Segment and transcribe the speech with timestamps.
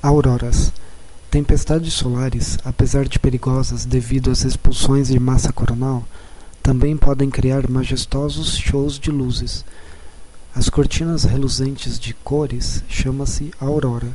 [0.00, 0.72] Auroras.
[1.28, 6.04] Tempestades solares, apesar de perigosas devido às expulsões de massa coronal,
[6.62, 9.64] também podem criar majestosos shows de luzes.
[10.54, 14.06] As cortinas reluzentes de cores chama-se aurora.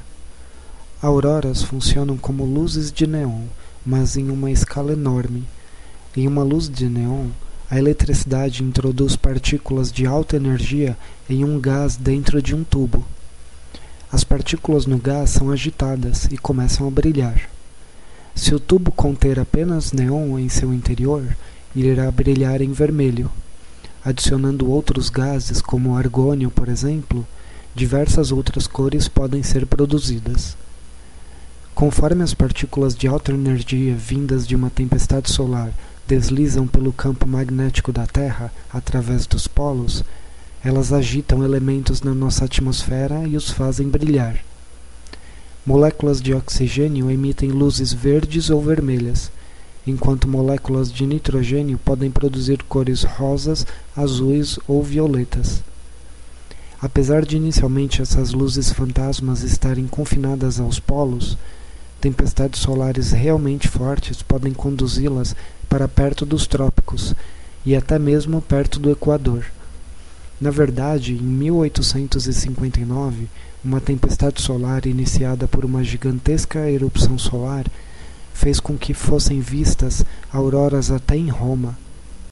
[1.01, 3.41] Auroras funcionam como luzes de neon,
[3.85, 5.43] mas em uma escala enorme.
[6.15, 7.27] Em uma luz de neon,
[7.69, 10.97] a eletricidade introduz partículas de alta energia
[11.29, 13.05] em um gás dentro de um tubo.
[14.13, 17.49] As partículas no gás são agitadas e começam a brilhar.
[18.35, 21.35] Se o tubo conter apenas neon em seu interior,
[21.75, 23.31] ele irá brilhar em vermelho.
[24.05, 27.25] Adicionando outros gases, como argônio, por exemplo,
[27.73, 30.55] diversas outras cores podem ser produzidas.
[31.73, 35.73] Conforme as partículas de alta energia vindas de uma tempestade solar
[36.07, 40.03] deslizam pelo campo magnético da Terra através dos polos,
[40.63, 44.37] elas agitam elementos na nossa atmosfera e os fazem brilhar.
[45.65, 49.29] Moléculas de oxigênio emitem luzes verdes ou vermelhas,
[49.85, 55.61] enquanto moléculas de nitrogênio podem produzir cores rosas, azuis ou violetas.
[56.81, 61.37] Apesar de inicialmente essas luzes fantasmas estarem confinadas aos polos,
[61.99, 65.35] tempestades solares realmente fortes podem conduzi-las
[65.69, 67.13] para perto dos trópicos
[67.65, 69.45] e até mesmo perto do Equador.
[70.43, 73.29] Na verdade, em 1859,
[73.63, 77.65] uma tempestade solar iniciada por uma gigantesca erupção solar
[78.33, 81.77] fez com que fossem vistas auroras até em Roma,